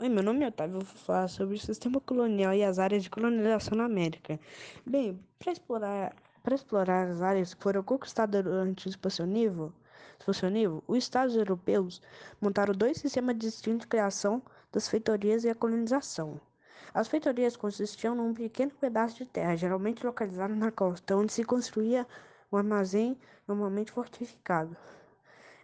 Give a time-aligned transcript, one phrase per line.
[0.00, 3.10] Oi, meu nome é Otávio, vou falar sobre o sistema colonial e as áreas de
[3.10, 4.40] colonização na América.
[4.84, 9.72] Bem, para explorar, para explorar as áreas que foram conquistadas durante o expansionismo,
[10.18, 12.02] expansionismo, os Estados europeus
[12.40, 16.40] montaram dois sistemas distintos de criação das feitorias e a colonização.
[16.92, 22.04] As feitorias consistiam num pequeno pedaço de terra, geralmente localizado na costa, onde se construía
[22.50, 24.76] um armazém normalmente fortificado.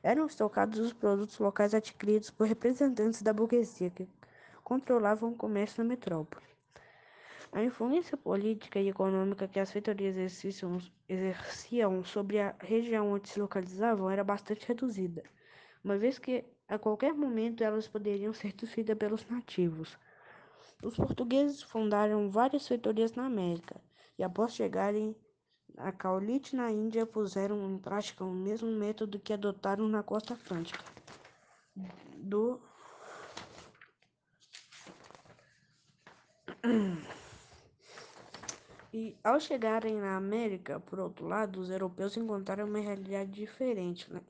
[0.03, 4.09] Eram estocados os produtos locais adquiridos por representantes da burguesia que
[4.65, 6.47] controlavam o comércio na metrópole.
[7.53, 10.17] A influência política e econômica que as feitorias
[11.09, 15.23] exerciam sobre a região onde se localizavam era bastante reduzida,
[15.85, 19.99] uma vez que a qualquer momento elas poderiam ser destruídas pelos nativos.
[20.83, 23.81] Os portugueses fundaram várias feitorias na América
[24.17, 25.15] e, após chegarem
[25.85, 30.85] a Caulite na Índia, puseram em prática o mesmo método que adotaram na costa atlântica.
[32.17, 32.61] Do
[38.93, 44.21] E ao chegarem na América, por outro lado, os europeus encontraram uma realidade diferente né,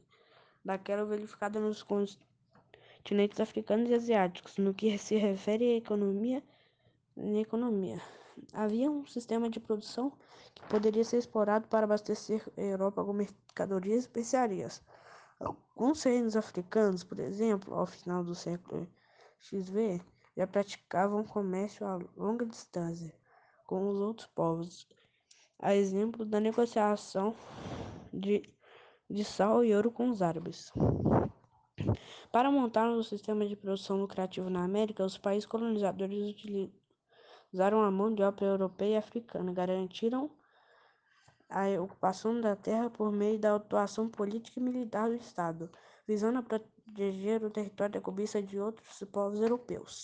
[0.63, 6.43] daquela verificada nos continentes africanos e asiáticos, no que se refere à economia
[7.17, 8.03] e economia.
[8.53, 10.13] Havia um sistema de produção
[10.55, 14.83] que poderia ser explorado para abastecer a Europa com mercadorias e especiarias.
[15.39, 18.87] Alguns reinos africanos, por exemplo, ao final do século
[19.41, 20.01] XV,
[20.37, 23.15] já praticavam comércio a longa distância
[23.67, 24.87] com os outros povos,
[25.59, 27.35] a exemplo da negociação
[28.13, 28.43] de,
[29.09, 30.73] de sal e ouro com os árabes.
[32.31, 36.81] Para montar um sistema de produção lucrativo na América, os países colonizadores utilizaram
[37.59, 40.31] a mão de obra europeia e africana, garantiram
[41.49, 45.69] a ocupação da terra por meio da atuação política e militar do Estado,
[46.07, 49.99] visando proteger o território da cobiça de outros povos europeus.